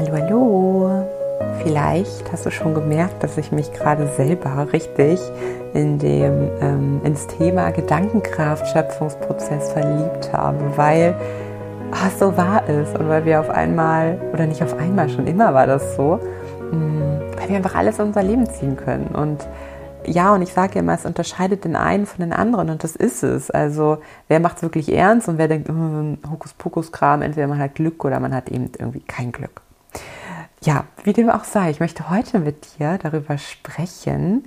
[0.00, 1.06] Hallo, hallo.
[1.62, 5.20] Vielleicht hast du schon gemerkt, dass ich mich gerade selber richtig
[5.74, 11.14] in dem, ähm, ins Thema Gedankenkraft, Schöpfungsprozess verliebt habe, weil
[12.06, 15.52] es so wahr ist und weil wir auf einmal, oder nicht auf einmal, schon immer
[15.52, 16.18] war das so,
[16.72, 19.08] mh, mm, weil wir einfach alles in unser Leben ziehen können.
[19.08, 19.46] Und
[20.06, 23.22] ja, und ich sage immer, es unterscheidet den einen von den anderen und das ist
[23.22, 23.50] es.
[23.50, 23.98] Also
[24.28, 28.18] wer macht es wirklich ernst und wer denkt, oh, Hokuspokus-Kram, entweder man hat Glück oder
[28.18, 29.60] man hat eben irgendwie kein Glück.
[30.62, 34.44] Ja, wie dem auch sei, ich möchte heute mit dir darüber sprechen,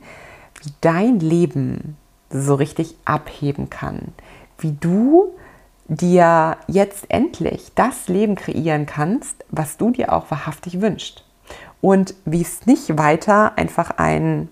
[0.62, 1.98] wie dein Leben
[2.30, 4.13] so richtig abheben kann.
[4.59, 5.34] Wie du
[5.88, 11.23] dir jetzt endlich das Leben kreieren kannst, was du dir auch wahrhaftig wünschst.
[11.81, 14.50] Und wie es nicht weiter einfach ein,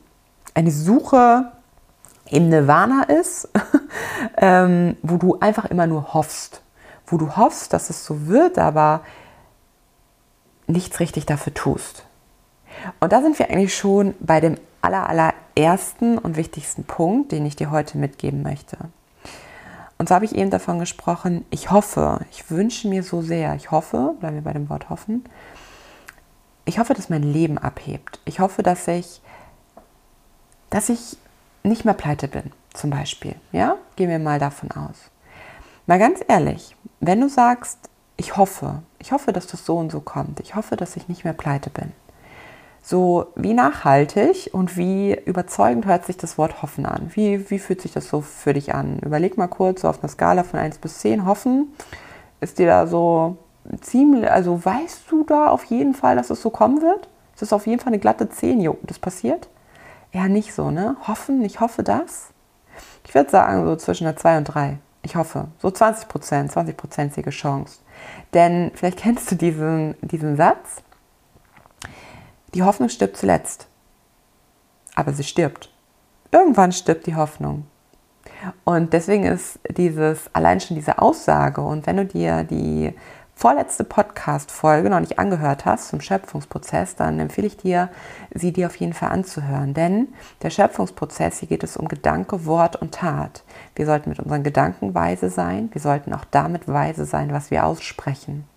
[0.55, 1.51] eine Suche
[2.25, 3.49] im Nirvana ist,
[4.37, 6.63] ähm, wo du einfach immer nur hoffst.
[7.05, 9.01] Wo du hoffst, dass es so wird, aber
[10.71, 12.05] nichts richtig dafür tust.
[12.99, 17.55] Und da sind wir eigentlich schon bei dem aller, allerersten und wichtigsten Punkt, den ich
[17.55, 18.77] dir heute mitgeben möchte.
[19.97, 23.69] Und so habe ich eben davon gesprochen, ich hoffe, ich wünsche mir so sehr, ich
[23.69, 25.23] hoffe, bleiben wir bei dem Wort hoffen,
[26.65, 28.19] ich hoffe, dass mein Leben abhebt.
[28.25, 29.21] Ich hoffe, dass ich,
[30.71, 31.17] dass ich
[31.63, 33.35] nicht mehr pleite bin, zum Beispiel.
[33.51, 35.11] Ja, gehen wir mal davon aus.
[35.85, 37.90] Mal ganz ehrlich, wenn du sagst,
[38.21, 40.41] ich hoffe, ich hoffe, dass das so und so kommt.
[40.41, 41.91] Ich hoffe, dass ich nicht mehr pleite bin.
[42.83, 47.09] So, wie nachhaltig und wie überzeugend hört sich das Wort hoffen an?
[47.15, 48.99] Wie, wie fühlt sich das so für dich an?
[48.99, 51.25] Überleg mal kurz so auf einer Skala von 1 bis 10.
[51.25, 51.73] Hoffen,
[52.41, 53.37] ist dir da so
[53.81, 57.09] ziemlich, also weißt du da auf jeden Fall, dass es so kommen wird?
[57.33, 59.49] Ist das auf jeden Fall eine glatte 10, jo, das passiert?
[60.11, 60.95] Eher nicht so, ne?
[61.07, 62.27] Hoffen, ich hoffe das.
[63.03, 64.77] Ich würde sagen, so zwischen der 2 und 3.
[65.03, 65.47] Ich hoffe.
[65.59, 67.79] So 20 Prozent, 20-prozentige Chance.
[68.33, 70.83] Denn vielleicht kennst du diesen, diesen Satz.
[72.53, 73.67] Die Hoffnung stirbt zuletzt.
[74.95, 75.71] Aber sie stirbt.
[76.31, 77.65] Irgendwann stirbt die Hoffnung.
[78.63, 82.93] Und deswegen ist dieses, allein schon diese Aussage, und wenn du dir die
[83.41, 87.89] vorletzte Podcast-Folge noch nicht angehört hast zum Schöpfungsprozess, dann empfehle ich dir,
[88.35, 89.73] sie dir auf jeden Fall anzuhören.
[89.73, 90.09] Denn
[90.43, 93.41] der Schöpfungsprozess, hier geht es um Gedanke, Wort und Tat.
[93.75, 95.71] Wir sollten mit unseren Gedanken weise sein.
[95.73, 98.47] Wir sollten auch damit weise sein, was wir aussprechen.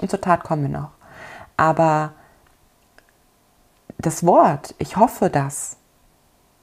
[0.00, 0.92] Und zur Tat kommen wir noch.
[1.58, 2.12] Aber
[3.98, 5.76] das Wort, ich hoffe das,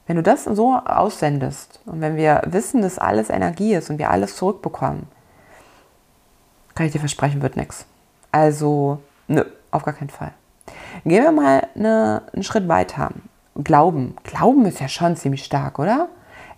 [0.08, 4.10] wenn du das so aussendest und wenn wir wissen, dass alles Energie ist und wir
[4.10, 5.06] alles zurückbekommen,
[6.80, 7.84] kann ich dir versprechen, wird nichts.
[8.32, 10.32] Also, nö, auf gar keinen Fall.
[11.04, 13.10] Gehen wir mal eine, einen Schritt weiter.
[13.54, 14.16] Glauben.
[14.22, 16.08] Glauben ist ja schon ziemlich stark, oder?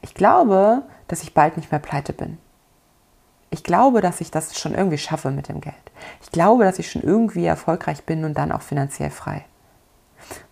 [0.00, 2.38] Ich glaube, dass ich bald nicht mehr pleite bin.
[3.50, 5.75] Ich glaube, dass ich das schon irgendwie schaffe mit dem Geld.
[6.22, 9.44] Ich glaube, dass ich schon irgendwie erfolgreich bin und dann auch finanziell frei.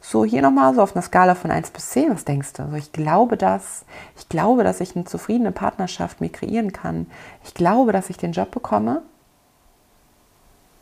[0.00, 2.64] So, hier nochmal so auf einer Skala von 1 bis 10, was denkst du?
[2.64, 3.84] Also ich glaube das.
[4.19, 7.06] Ich glaube, dass ich eine zufriedene Partnerschaft mir kreieren kann.
[7.44, 9.03] Ich glaube, dass ich den Job bekomme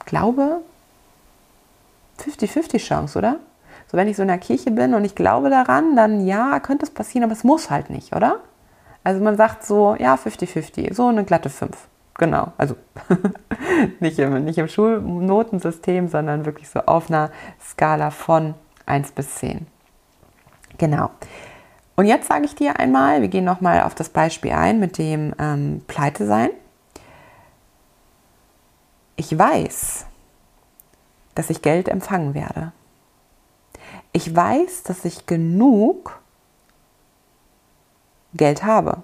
[0.08, 0.62] glaube,
[2.20, 3.36] 50-50 Chance, oder?
[3.90, 6.84] So, wenn ich so in der Kirche bin und ich glaube daran, dann ja, könnte
[6.84, 8.40] es passieren, aber es muss halt nicht, oder?
[9.04, 11.76] Also man sagt so, ja, 50-50, so eine glatte 5.
[12.14, 12.74] Genau, also
[14.00, 17.30] nicht, im, nicht im Schulnotensystem, sondern wirklich so auf einer
[17.62, 18.54] Skala von
[18.86, 19.66] 1 bis 10.
[20.78, 21.10] Genau.
[21.96, 25.34] Und jetzt sage ich dir einmal, wir gehen nochmal auf das Beispiel ein mit dem
[25.38, 26.50] ähm, Pleite sein
[29.18, 30.06] ich weiß,
[31.34, 32.72] dass ich Geld empfangen werde.
[34.12, 36.20] Ich weiß, dass ich genug
[38.32, 39.02] Geld habe.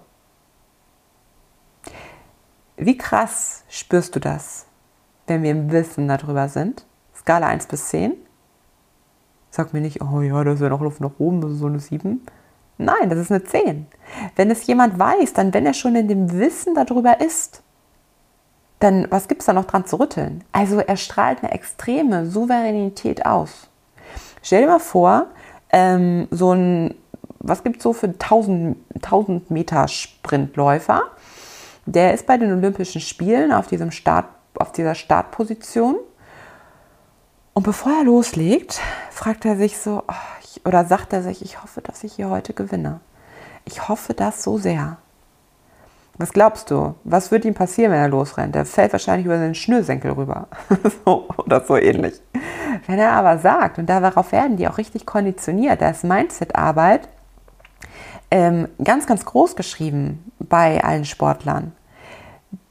[2.76, 4.66] Wie krass spürst du das,
[5.26, 6.86] wenn wir im Wissen darüber sind?
[7.16, 8.14] Skala 1 bis 10?
[9.50, 11.66] Sag mir nicht, oh ja, das ist ja noch Luft nach oben, das ist so
[11.66, 12.25] eine 7.
[12.78, 13.86] Nein, das ist eine 10.
[14.36, 17.64] Wenn es jemand weiß, dann wenn er schon in dem Wissen darüber ist,
[18.84, 20.45] dann was gibt es da noch dran zu rütteln?
[20.53, 23.69] Also er strahlt eine extreme Souveränität aus.
[24.43, 25.29] Stell dir mal vor,
[25.70, 26.94] ähm, so ein,
[27.38, 31.03] was gibt es so für 1000, 1000 Meter Sprintläufer?
[31.87, 34.26] Der ist bei den Olympischen Spielen auf, diesem Start,
[34.58, 35.97] auf dieser Startposition.
[37.55, 38.81] Und bevor er loslegt,
[39.11, 40.12] fragt er sich so, oh,
[40.43, 43.00] ich, oder sagt er sich, ich hoffe, dass ich hier heute gewinne.
[43.64, 44.99] Ich hoffe das so sehr.
[46.16, 46.94] Was glaubst du?
[47.02, 48.55] Was wird ihm passieren, wenn er losrennt?
[48.55, 50.46] Er fällt wahrscheinlich über seinen Schnürsenkel rüber.
[51.05, 52.20] so, oder so ähnlich.
[52.87, 57.08] Wenn er aber sagt, und darauf werden die auch richtig konditioniert, da ist Mindset-Arbeit
[58.31, 61.72] ähm, ganz, ganz groß geschrieben bei allen Sportlern.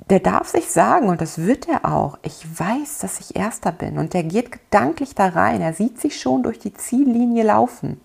[0.09, 3.97] der darf sich sagen, und das wird er auch, ich weiß, dass ich Erster bin.
[3.97, 5.61] Und der geht gedanklich da rein.
[5.61, 8.01] Er sieht sich schon durch die Ziellinie laufen.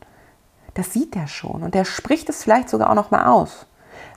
[0.74, 1.64] Das sieht er schon.
[1.64, 3.66] Und er spricht es vielleicht sogar auch noch mal aus.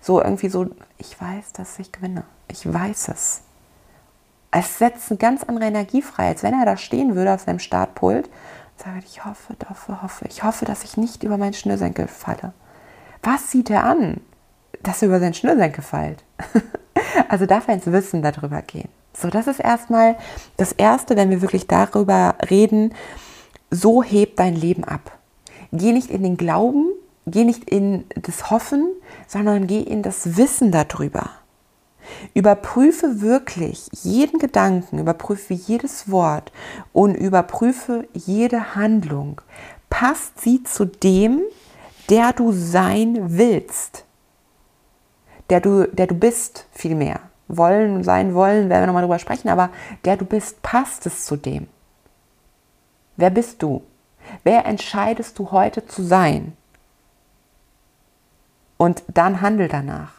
[0.02, 0.68] So irgendwie so,
[0.98, 2.24] ich weiß, dass ich gewinne.
[2.48, 3.42] Ich weiß es.
[4.52, 7.60] Es setzt eine ganz andere Energie frei, als wenn er da stehen würde auf seinem
[7.60, 10.26] Startpult und sagt, ich hoffe, hoffe, hoffe.
[10.28, 12.54] Ich hoffe, dass ich nicht über meinen Schnürsenkel falle.
[13.24, 14.20] Was sieht er an?
[14.84, 16.24] Dass er über seinen Schnürsenkel fällt.
[17.30, 18.90] also darf er ins Wissen darüber gehen.
[19.14, 20.18] So, das ist erstmal
[20.58, 22.94] das Erste, wenn wir wirklich darüber reden,
[23.70, 25.18] so hebt dein Leben ab.
[25.72, 26.90] Geh nicht in den Glauben,
[27.26, 28.88] geh nicht in das Hoffen,
[29.28, 31.30] sondern geh in das Wissen darüber.
[32.34, 36.52] Überprüfe wirklich jeden Gedanken, überprüfe jedes Wort
[36.94, 39.42] und überprüfe jede Handlung.
[39.90, 41.42] Passt sie zu dem,
[42.10, 44.06] der du sein willst?
[45.50, 47.20] Der du, der du bist, vielmehr.
[47.48, 49.70] Wollen, sein wollen, werden wir nochmal drüber sprechen, aber
[50.06, 51.68] der du bist, passt es zu dem?
[53.18, 53.84] Wer bist du?
[54.44, 56.56] Wer entscheidest du heute zu sein?
[58.82, 60.12] Und dann handel danach.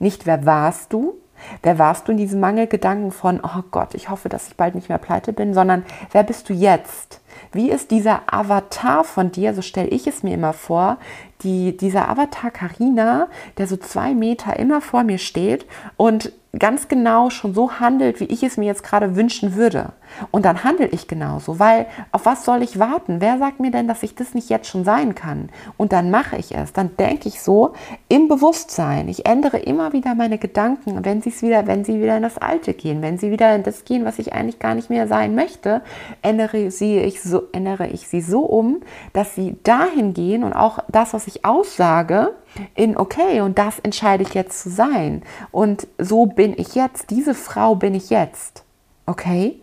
[0.00, 1.14] Nicht wer warst du,
[1.62, 4.88] wer warst du in diesem Mangelgedanken von, oh Gott, ich hoffe, dass ich bald nicht
[4.88, 7.20] mehr pleite bin, sondern wer bist du jetzt?
[7.52, 10.96] Wie ist dieser Avatar von dir, so stelle ich es mir immer vor,
[11.42, 13.28] die, dieser Avatar Karina,
[13.58, 15.64] der so zwei Meter immer vor mir steht
[15.96, 19.92] und ganz genau schon so handelt, wie ich es mir jetzt gerade wünschen würde.
[20.32, 23.20] Und dann handle ich genauso, weil auf was soll ich warten?
[23.20, 25.50] Wer sagt mir denn, dass ich das nicht jetzt schon sein kann?
[25.76, 26.72] Und dann mache ich es.
[26.72, 27.74] Dann denke ich so
[28.08, 29.08] im Bewusstsein.
[29.08, 32.74] Ich ändere immer wieder meine Gedanken, wenn sie wieder, wenn sie wieder in das Alte
[32.74, 35.82] gehen, wenn sie wieder in das gehen, was ich eigentlich gar nicht mehr sein möchte,
[36.22, 38.80] ändere sie ich so, ändere ich sie so um,
[39.12, 42.34] dass sie dahin gehen und auch das, was ich aussage,
[42.74, 45.22] in okay, und das entscheide ich jetzt zu sein.
[45.50, 48.64] Und so bin ich jetzt, diese Frau bin ich jetzt.
[49.06, 49.60] Okay?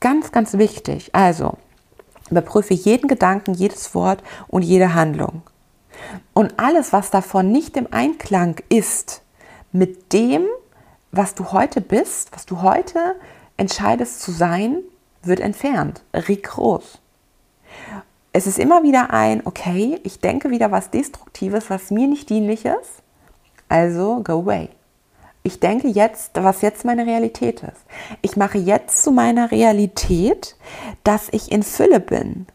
[0.00, 1.14] Ganz, ganz wichtig.
[1.14, 1.56] Also,
[2.30, 5.42] überprüfe jeden Gedanken, jedes Wort und jede Handlung.
[6.32, 9.22] Und alles, was davon nicht im Einklang ist
[9.72, 10.46] mit dem,
[11.12, 13.16] was du heute bist, was du heute
[13.56, 14.78] entscheidest zu sein,
[15.22, 16.02] wird entfernt.
[16.14, 17.00] Rigoros
[18.32, 22.64] es ist immer wieder ein, okay, ich denke wieder was Destruktives, was mir nicht dienlich
[22.64, 23.02] ist,
[23.68, 24.68] also go away.
[25.42, 27.84] Ich denke jetzt, was jetzt meine Realität ist.
[28.20, 30.56] Ich mache jetzt zu meiner Realität,
[31.02, 32.46] dass ich in Fülle bin.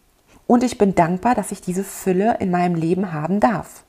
[0.45, 3.83] Und ich bin dankbar, dass ich diese Fülle in meinem Leben haben darf.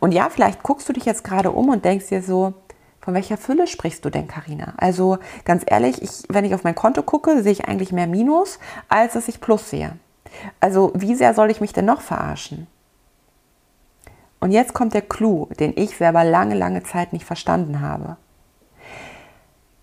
[0.00, 2.54] Und ja, vielleicht guckst du dich jetzt gerade um und denkst dir so,
[3.00, 4.74] von welcher Fülle sprichst du denn, Karina?
[4.76, 8.58] Also ganz ehrlich, ich, wenn ich auf mein Konto gucke, sehe ich eigentlich mehr Minus,
[8.88, 9.92] als dass ich Plus sehe.
[10.60, 12.66] Also wie sehr soll ich mich denn noch verarschen?
[14.40, 18.16] Und jetzt kommt der Clou, den ich selber lange, lange Zeit nicht verstanden habe.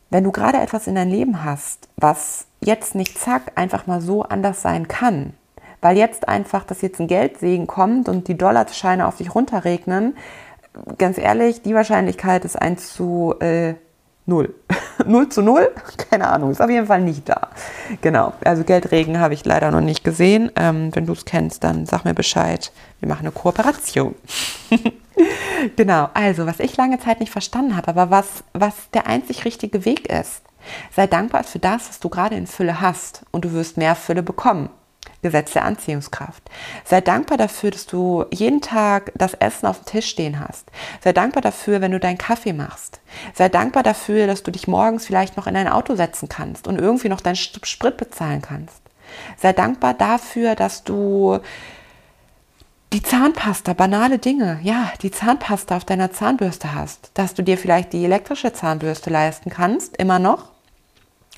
[0.10, 4.24] Wenn du gerade etwas in dein Leben hast, was jetzt nicht zack einfach mal so
[4.24, 5.34] anders sein kann,
[5.82, 10.18] weil jetzt einfach, dass jetzt ein Geldsegen kommt und die Dollarscheine auf dich runterregnen,
[10.98, 13.76] ganz ehrlich, die Wahrscheinlichkeit ist 1 zu äh,
[14.30, 14.54] Null.
[15.06, 15.72] Null zu null?
[16.10, 17.48] Keine Ahnung, ist auf jeden Fall nicht da.
[18.02, 20.52] Genau, also Geldregen habe ich leider noch nicht gesehen.
[20.58, 22.74] Ähm, wenn du es kennst, dann sag mir Bescheid.
[23.00, 24.16] Wir machen eine Kooperation.
[25.78, 29.86] genau, also was ich lange Zeit nicht verstanden habe, aber was, was der einzig richtige
[29.86, 30.42] Weg ist.
[30.94, 34.24] Sei dankbar für das, was du gerade in Fülle hast und du wirst mehr Fülle
[34.24, 34.70] bekommen.
[35.22, 36.44] Gesetz der Anziehungskraft.
[36.86, 40.70] Sei dankbar dafür, dass du jeden Tag das Essen auf dem Tisch stehen hast.
[41.04, 43.00] Sei dankbar dafür, wenn du deinen Kaffee machst.
[43.34, 46.80] Sei dankbar dafür, dass du dich morgens vielleicht noch in dein Auto setzen kannst und
[46.80, 48.82] irgendwie noch deinen Sprit bezahlen kannst.
[49.38, 51.40] Sei dankbar dafür, dass du
[52.94, 57.92] die Zahnpasta, banale Dinge, ja, die Zahnpasta auf deiner Zahnbürste hast, dass du dir vielleicht
[57.92, 60.52] die elektrische Zahnbürste leisten kannst, immer noch,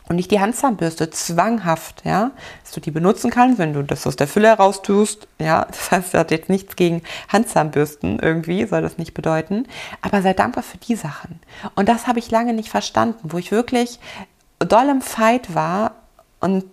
[0.10, 2.32] und nicht die Handzahnbürste zwanghaft, ja,
[2.64, 5.92] dass du die benutzen kannst, wenn du das aus der Fülle heraus tust, ja, das
[5.92, 9.68] heißt, das hat jetzt nichts gegen Handzahnbürsten irgendwie, soll das nicht bedeuten,
[10.02, 11.40] aber sei dankbar für die Sachen.
[11.76, 14.00] Und das habe ich lange nicht verstanden, wo ich wirklich
[14.58, 15.94] doll im Fight war
[16.40, 16.66] und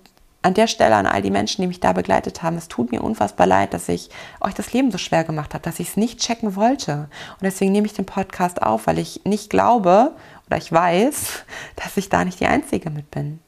[0.46, 3.02] an der Stelle an all die Menschen, die mich da begleitet haben, es tut mir
[3.02, 4.10] unfassbar leid, dass ich
[4.40, 7.08] euch das Leben so schwer gemacht habe, dass ich es nicht checken wollte.
[7.32, 10.12] Und deswegen nehme ich den Podcast auf, weil ich nicht glaube
[10.46, 11.44] oder ich weiß,
[11.76, 13.40] dass ich da nicht die Einzige mit bin.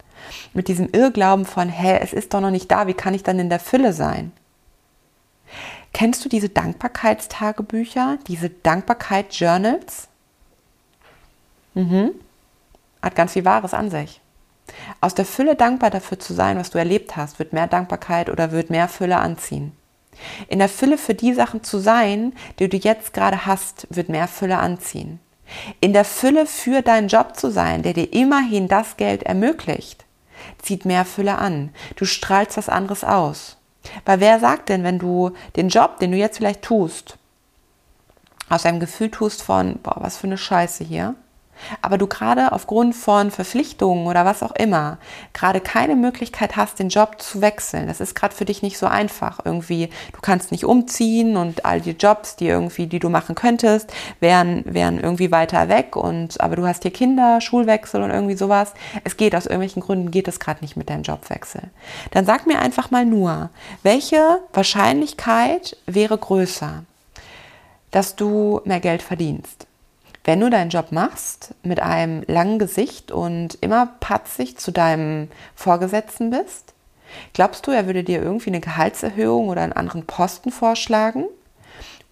[0.54, 3.38] Mit diesem Irrglauben von, hä, es ist doch noch nicht da, wie kann ich dann
[3.38, 4.32] in der Fülle sein?
[5.92, 10.08] Kennst du diese Dankbarkeitstagebücher, diese Dankbarkeit-Journals?
[11.74, 12.10] Mhm.
[13.00, 14.20] Hat ganz viel Wahres an sich.
[15.00, 18.52] Aus der Fülle dankbar dafür zu sein, was du erlebt hast, wird mehr Dankbarkeit oder
[18.52, 19.72] wird mehr Fülle anziehen.
[20.48, 24.28] In der Fülle für die Sachen zu sein, die du jetzt gerade hast, wird mehr
[24.28, 25.20] Fülle anziehen.
[25.80, 30.04] In der Fülle für deinen Job zu sein, der dir immerhin das Geld ermöglicht,
[30.58, 31.70] zieht mehr Fülle an.
[31.96, 33.56] Du strahlst was anderes aus.
[34.04, 37.16] Weil wer sagt denn, wenn du den Job, den du jetzt vielleicht tust,
[38.48, 41.14] aus einem Gefühl tust von, boah, was für eine Scheiße hier,
[41.82, 44.98] aber du gerade aufgrund von Verpflichtungen oder was auch immer
[45.32, 47.86] gerade keine Möglichkeit hast, den Job zu wechseln.
[47.86, 49.40] Das ist gerade für dich nicht so einfach.
[49.44, 53.92] Irgendwie, du kannst nicht umziehen und all die Jobs, die irgendwie, die du machen könntest,
[54.20, 58.74] wären, wären irgendwie weiter weg und aber du hast hier Kinder, Schulwechsel und irgendwie sowas.
[59.04, 61.62] Es geht aus irgendwelchen Gründen geht es gerade nicht mit deinem Jobwechsel.
[62.10, 63.50] Dann sag mir einfach mal nur,
[63.82, 66.84] welche Wahrscheinlichkeit wäre größer,
[67.90, 69.67] dass du mehr Geld verdienst?
[70.28, 76.28] Wenn du deinen Job machst mit einem langen Gesicht und immer patzig zu deinem Vorgesetzten
[76.28, 76.74] bist,
[77.32, 81.24] glaubst du, er würde dir irgendwie eine Gehaltserhöhung oder einen anderen Posten vorschlagen?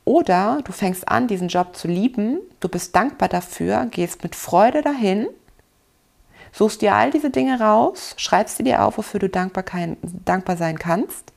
[0.06, 4.80] Oder du fängst an, diesen Job zu lieben, du bist dankbar dafür, gehst mit Freude
[4.80, 5.26] dahin,
[6.52, 10.56] suchst dir all diese Dinge raus, schreibst sie dir auf, wofür du dankbar, kein, dankbar
[10.56, 11.34] sein kannst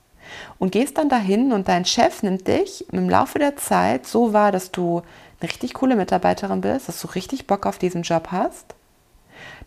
[0.59, 4.53] und gehst dann dahin und dein Chef nimmt dich im Laufe der Zeit so wahr,
[4.53, 5.01] dass du
[5.39, 8.75] eine richtig coole Mitarbeiterin bist, dass du richtig Bock auf diesen Job hast,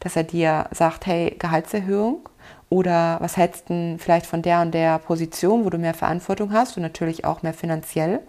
[0.00, 2.28] dass er dir sagt, hey, Gehaltserhöhung
[2.68, 6.76] oder was hältst du vielleicht von der und der Position, wo du mehr Verantwortung hast
[6.76, 8.20] und natürlich auch mehr finanziell,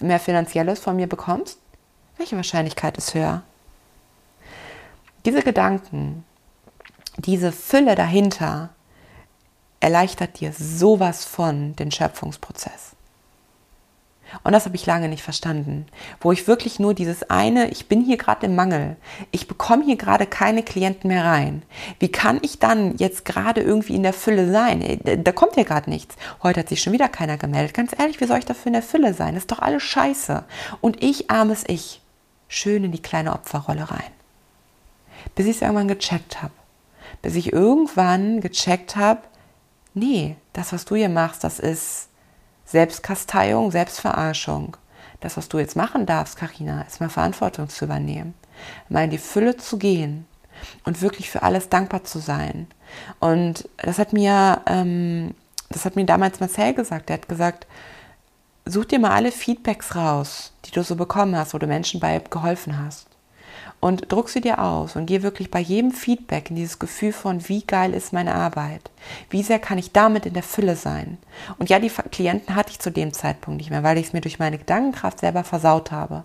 [0.00, 1.58] mehr finanzielles von mir bekommst?
[2.16, 3.42] Welche Wahrscheinlichkeit ist höher?
[5.24, 6.24] Diese Gedanken,
[7.18, 8.70] diese Fülle dahinter
[9.80, 12.95] erleichtert dir sowas von den Schöpfungsprozess.
[14.42, 15.86] Und das habe ich lange nicht verstanden.
[16.20, 18.96] Wo ich wirklich nur dieses eine, ich bin hier gerade im Mangel,
[19.30, 21.62] ich bekomme hier gerade keine Klienten mehr rein.
[21.98, 24.82] Wie kann ich dann jetzt gerade irgendwie in der Fülle sein?
[24.82, 26.16] Äh, da kommt ja gerade nichts.
[26.42, 27.74] Heute hat sich schon wieder keiner gemeldet.
[27.74, 29.34] Ganz ehrlich, wie soll ich dafür in der Fülle sein?
[29.34, 30.44] Das ist doch alles scheiße.
[30.80, 32.00] Und ich, armes Ich,
[32.48, 34.10] schön in die kleine Opferrolle rein.
[35.34, 36.52] Bis ich es irgendwann gecheckt habe.
[37.22, 39.22] Bis ich irgendwann gecheckt habe,
[39.94, 42.08] nee, das, was du hier machst, das ist
[42.66, 44.76] Selbstkasteiung, Selbstverarschung.
[45.20, 48.34] Das, was du jetzt machen darfst, Karina, ist mal Verantwortung zu übernehmen,
[48.88, 50.26] mal in die Fülle zu gehen
[50.84, 52.66] und wirklich für alles dankbar zu sein.
[53.18, 55.34] Und das hat mir, ähm,
[55.70, 57.08] das hat mir damals Marcel gesagt.
[57.08, 57.66] Er hat gesagt,
[58.66, 62.18] such dir mal alle Feedbacks raus, die du so bekommen hast, wo du Menschen bei
[62.18, 63.15] geholfen hast
[63.86, 67.48] und druck sie dir aus und geh wirklich bei jedem Feedback in dieses Gefühl von,
[67.48, 68.90] wie geil ist meine Arbeit?
[69.30, 71.18] Wie sehr kann ich damit in der Fülle sein?
[71.60, 74.22] Und ja, die Klienten hatte ich zu dem Zeitpunkt nicht mehr, weil ich es mir
[74.22, 76.24] durch meine Gedankenkraft selber versaut habe.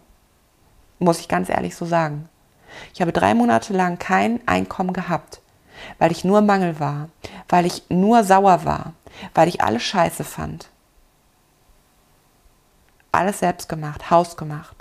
[0.97, 2.27] Muss ich ganz ehrlich so sagen.
[2.95, 5.39] Ich habe drei Monate lang kein Einkommen gehabt,
[5.99, 7.09] weil ich nur Mangel war,
[7.47, 8.93] weil ich nur sauer war,
[9.35, 10.67] weil ich alles scheiße fand.
[13.11, 14.80] Alles selbst gemacht, Haus gemacht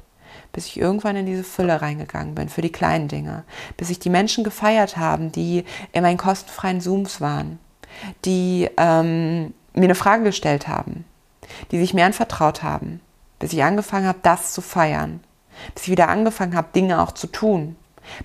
[0.52, 3.44] bis ich irgendwann in diese Fülle reingegangen bin für die kleinen Dinge,
[3.76, 7.58] bis ich die Menschen gefeiert haben, die in meinen kostenfreien Zooms waren,
[8.24, 11.04] die ähm, mir eine Frage gestellt haben,
[11.70, 13.00] die sich mir anvertraut haben,
[13.38, 15.20] bis ich angefangen habe, das zu feiern,
[15.74, 17.76] bis ich wieder angefangen habe, Dinge auch zu tun,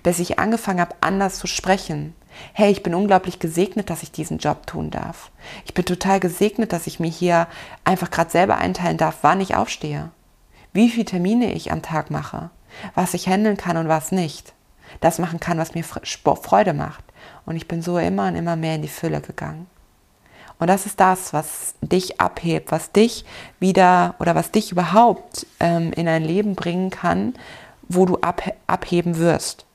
[0.02, 2.14] bis ich angefangen habe, anders zu sprechen.
[2.52, 5.30] Hey, ich bin unglaublich gesegnet, dass ich diesen Job tun darf.
[5.64, 7.46] Ich bin total gesegnet, dass ich mir hier
[7.84, 10.10] einfach gerade selber einteilen darf, wann ich aufstehe
[10.76, 12.50] wie viele Termine ich am Tag mache,
[12.94, 14.52] was ich handeln kann und was nicht.
[15.00, 17.04] Das machen kann, was mir Freude macht.
[17.44, 19.66] Und ich bin so immer und immer mehr in die Fülle gegangen.
[20.58, 23.24] Und das ist das, was dich abhebt, was dich
[23.60, 27.34] wieder oder was dich überhaupt ähm, in ein Leben bringen kann,
[27.88, 29.66] wo du ab, abheben wirst.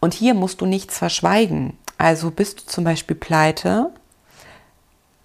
[0.00, 1.76] Und hier musst du nichts verschweigen.
[1.98, 3.90] Also bist du zum Beispiel pleite,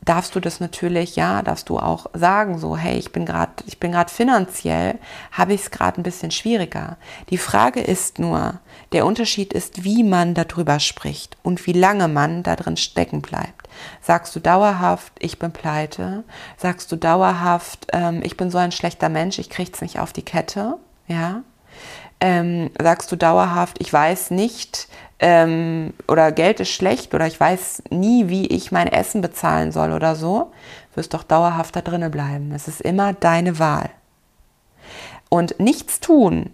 [0.06, 3.80] darfst du das natürlich, ja, darfst du auch sagen, so, hey, ich bin gerade, ich
[3.80, 5.00] bin gerade finanziell,
[5.32, 6.98] habe ich es gerade ein bisschen schwieriger.
[7.30, 8.60] Die Frage ist nur,
[8.92, 13.68] der Unterschied ist, wie man darüber spricht und wie lange man da drin stecken bleibt.
[14.02, 16.24] Sagst du dauerhaft, ich bin pleite?
[16.58, 20.22] Sagst du dauerhaft, ähm, ich bin so ein schlechter Mensch, ich krieg's nicht auf die
[20.22, 20.78] Kette?
[21.08, 21.42] Ja?
[22.26, 24.88] Ähm, sagst du dauerhaft, ich weiß nicht,
[25.20, 29.92] ähm, oder Geld ist schlecht oder ich weiß nie, wie ich mein Essen bezahlen soll
[29.92, 30.54] oder so,
[30.96, 32.54] wirst doch dauerhaft da drinnen bleiben.
[32.56, 33.90] Es ist immer deine Wahl.
[35.28, 36.54] Und nichts tun,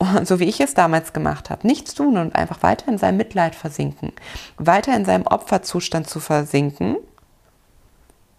[0.24, 3.54] so wie ich es damals gemacht habe, nichts tun und einfach weiter in seinem Mitleid
[3.54, 4.14] versinken,
[4.56, 6.96] weiter in seinem Opferzustand zu versinken,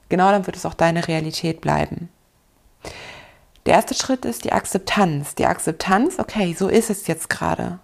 [0.09, 2.09] genau dann wird es auch deine Realität bleiben.
[3.69, 5.35] Der erste Schritt ist die Akzeptanz.
[5.35, 7.77] Die Akzeptanz, okay, so ist es jetzt gerade.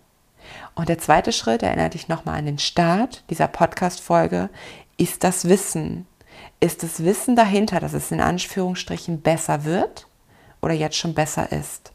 [0.73, 4.49] Und der zweite Schritt, erinnere dich nochmal an den Start dieser Podcast-Folge,
[4.97, 6.07] ist das Wissen.
[6.59, 10.07] Ist das Wissen dahinter, dass es in Anführungsstrichen besser wird
[10.59, 11.91] oder jetzt schon besser ist?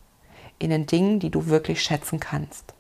[0.61, 2.75] in den Dingen, die du wirklich schätzen kannst.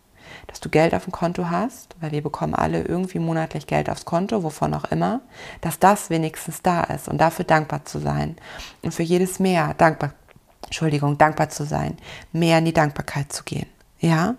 [0.46, 4.04] Dass du Geld auf dem Konto hast, weil wir bekommen alle irgendwie monatlich Geld aufs
[4.04, 5.22] Konto, wovon auch immer,
[5.60, 8.36] dass das wenigstens da ist und dafür dankbar zu sein.
[8.82, 10.12] Und für jedes Mehr dankbar,
[10.70, 11.96] Entschuldigung, dankbar zu sein,
[12.32, 13.66] mehr in die Dankbarkeit zu gehen.
[13.98, 14.36] Ja?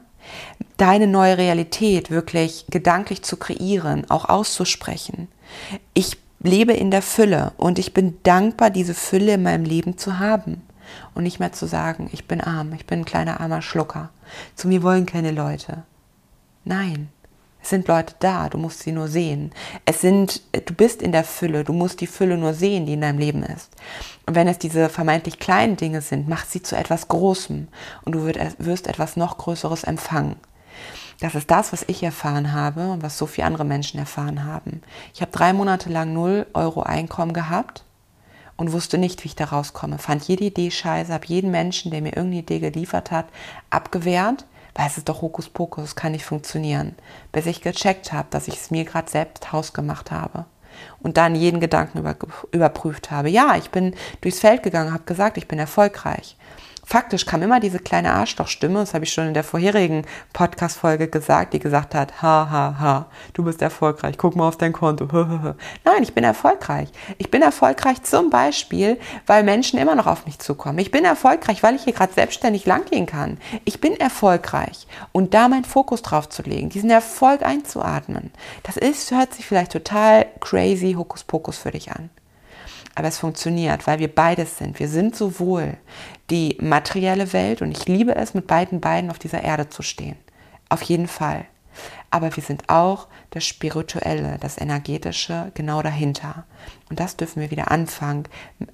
[0.78, 5.28] Deine neue Realität wirklich gedanklich zu kreieren, auch auszusprechen.
[5.94, 10.20] Ich lebe in der Fülle und ich bin dankbar, diese Fülle in meinem Leben zu
[10.20, 10.62] haben.
[11.14, 14.10] Und nicht mehr zu sagen, ich bin arm, ich bin ein kleiner armer Schlucker.
[14.56, 15.84] Zu mir wollen keine Leute.
[16.64, 17.10] Nein,
[17.62, 19.52] es sind Leute da, du musst sie nur sehen.
[19.86, 23.02] Es sind, du bist in der Fülle, du musst die Fülle nur sehen, die in
[23.02, 23.70] deinem Leben ist.
[24.26, 27.68] Und wenn es diese vermeintlich kleinen Dinge sind, mach sie zu etwas Großem
[28.04, 30.38] und du wirst etwas noch Größeres empfangen.
[31.20, 34.82] Das ist das, was ich erfahren habe und was so viele andere Menschen erfahren haben.
[35.14, 37.84] Ich habe drei Monate lang 0 Euro Einkommen gehabt
[38.58, 40.00] und wusste nicht, wie ich da rauskomme.
[40.00, 43.28] Fand jede Idee scheiße, habe jeden Menschen, der mir irgendeine Idee geliefert hat,
[43.70, 46.96] abgewehrt, weil es ist doch Hokuspokus, es kann nicht funktionieren.
[47.32, 50.46] Bis ich gecheckt habe, dass ich es mir gerade selbst hausgemacht habe
[51.00, 52.16] und dann jeden Gedanken über,
[52.52, 53.30] überprüft habe.
[53.30, 56.38] Ja, ich bin durchs Feld gegangen, habe gesagt, ich bin erfolgreich
[56.92, 61.54] faktisch kam immer diese kleine Arschlochstimme, das habe ich schon in der vorherigen Podcast-Folge gesagt,
[61.54, 65.06] die gesagt hat, ha, ha, ha, du bist erfolgreich, guck mal auf dein Konto.
[65.86, 66.90] Nein, ich bin erfolgreich.
[67.18, 70.80] Ich bin erfolgreich zum Beispiel, weil Menschen immer noch auf mich zukommen.
[70.80, 73.38] Ich bin erfolgreich, weil ich hier gerade selbstständig langgehen kann.
[73.64, 74.86] Ich bin erfolgreich.
[75.14, 78.34] Und da meinen Fokus drauf zu legen, diesen Erfolg einzuatmen,
[78.64, 82.10] das ist, hört sich vielleicht total crazy Hokuspokus für dich an.
[82.96, 84.80] Aber es funktioniert, weil wir beides sind.
[84.80, 85.78] Wir sind sowohl
[86.32, 90.16] die materielle Welt und ich liebe es, mit beiden Beinen auf dieser Erde zu stehen.
[90.70, 91.46] Auf jeden Fall.
[92.10, 96.46] Aber wir sind auch das Spirituelle, das Energetische genau dahinter.
[96.90, 98.26] Und das dürfen wir wieder anfangen,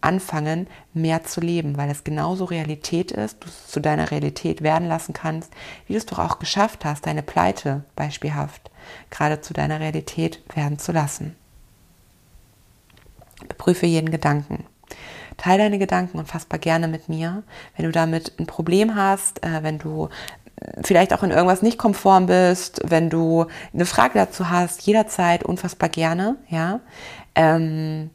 [0.01, 4.87] anfangen, mehr zu leben, weil es genauso Realität ist, du es zu deiner Realität werden
[4.87, 5.51] lassen kannst,
[5.85, 8.71] wie du es doch auch geschafft hast, deine Pleite beispielhaft
[9.09, 11.35] gerade zu deiner Realität werden zu lassen.
[13.57, 14.65] Prüfe jeden Gedanken.
[15.37, 17.43] Teile deine Gedanken unfassbar gerne mit mir.
[17.75, 20.09] Wenn du damit ein Problem hast, äh, wenn du
[20.83, 25.89] vielleicht auch in irgendwas nicht konform bist, wenn du eine Frage dazu hast, jederzeit unfassbar
[25.89, 26.79] gerne, ja.
[27.35, 28.09] Ähm,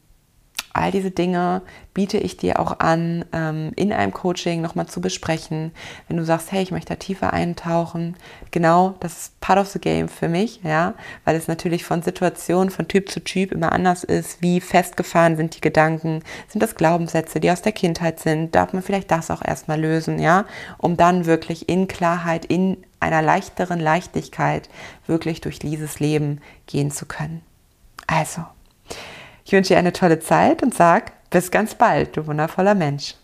[0.74, 5.72] All diese Dinge biete ich dir auch an, ähm, in einem Coaching nochmal zu besprechen.
[6.08, 8.16] Wenn du sagst, hey, ich möchte da tiefer eintauchen,
[8.50, 12.70] genau, das ist part of the game für mich, ja, weil es natürlich von Situation,
[12.70, 14.40] von Typ zu Typ immer anders ist.
[14.40, 16.22] Wie festgefahren sind die Gedanken?
[16.48, 18.54] Sind das Glaubenssätze, die aus der Kindheit sind?
[18.54, 20.46] Darf man vielleicht das auch erstmal lösen, ja,
[20.78, 24.70] um dann wirklich in Klarheit, in einer leichteren Leichtigkeit
[25.06, 27.42] wirklich durch dieses Leben gehen zu können.
[28.06, 28.44] Also,
[29.44, 33.14] ich wünsche dir eine tolle Zeit und sag bis ganz bald, du wundervoller Mensch.